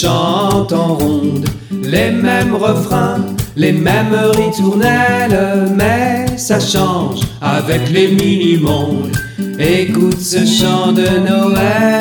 chantent 0.00 0.72
en 0.72 0.94
ronde 0.94 1.44
les 1.82 2.10
mêmes 2.10 2.54
refrains, 2.54 3.24
les 3.56 3.72
mêmes 3.72 4.14
ritournelles, 4.36 5.72
mais 5.74 6.26
ça 6.36 6.60
change 6.60 7.20
avec 7.40 7.90
les 7.90 8.08
mini-mondes. 8.08 9.16
Écoute 9.58 10.20
ce 10.20 10.38
chant 10.46 10.92
de 10.92 11.08
Noël. 11.28 12.00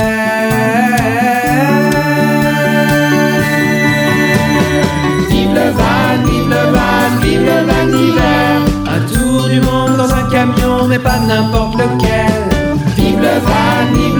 Vive 5.29 5.54
le 5.54 5.71
van, 5.79 6.23
vive 6.25 6.50
le 6.50 6.63
van, 6.75 7.21
vive 7.21 7.45
le 7.52 7.59
van 7.70 7.86
d'hiver. 7.91 8.61
Un 8.95 9.02
tour 9.11 9.50
du 9.50 9.59
monde 9.61 9.97
dans 9.97 10.13
un 10.13 10.30
camion, 10.30 10.88
mais 10.88 11.00
pas 11.00 11.20
n'importe 11.20 11.73
lequel. 11.75 12.31
Vive 12.95 13.20
le 13.20 13.39
van, 13.47 13.94
vive 13.94 14.19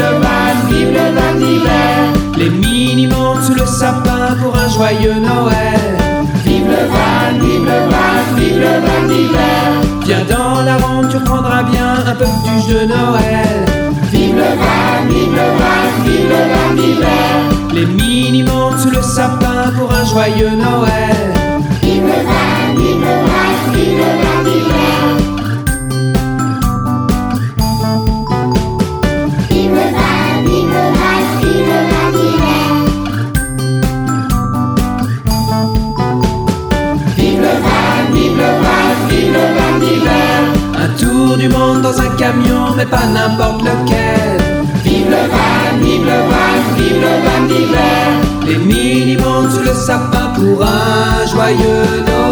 sous 3.50 3.56
le 3.56 3.66
sapin 3.66 4.36
pour 4.42 4.56
un 4.56 4.70
joyeux 4.70 5.20
Noël. 5.20 5.98
Vive 6.46 6.68
le 6.68 6.84
van, 6.94 7.40
vive 7.42 7.66
le 7.66 7.80
van, 7.92 8.36
vive 8.38 8.60
le 8.60 8.74
van 8.86 9.08
d'hiver. 9.08 9.68
Viens 10.06 10.26
dans 10.30 10.62
la 10.62 10.78
ronde, 10.78 11.10
tu 11.10 11.20
prendras 11.20 11.64
bien 11.64 11.94
un 12.06 12.16
peu 12.16 12.26
de 12.26 12.40
tuche 12.46 12.68
de 12.68 12.86
Noël. 12.86 13.66
Vive 14.12 14.36
le 14.36 14.52
van, 14.62 15.08
vive 15.10 15.34
le 15.40 15.48
van, 15.60 15.84
vive 16.06 16.30
le 16.34 16.42
van 16.54 16.76
d'hiver. 16.76 17.74
Les 17.74 17.86
mini 17.86 18.44
montent 18.44 18.80
sous 18.80 18.92
le 18.92 19.02
sapin 19.02 19.72
pour 19.78 19.92
un 19.92 20.06
joyeux 20.06 20.56
Noël. 20.56 21.49
Tour 41.00 41.38
du 41.38 41.50
monde 41.50 41.82
dans 41.82 42.00
un 42.00 42.10
camion, 42.18 42.76
mais 42.76 42.86
pas 42.86 43.06
n'importe 43.06 43.62
lequel. 43.62 44.38
Vive 44.84 45.10
le 45.10 45.24
van, 45.34 45.78
vive 45.82 46.06
le 46.12 46.20
van, 46.30 46.54
vive 46.76 47.02
le 47.06 47.14
van 47.26 47.42
d'hiver. 47.48 48.08
Les 48.46 48.58
mini 48.58 49.18
sous 49.52 49.64
le 49.64 49.74
sapin 49.74 50.28
pour 50.36 50.64
un 50.64 51.26
joyeux 51.34 52.04
Noël. 52.08 52.29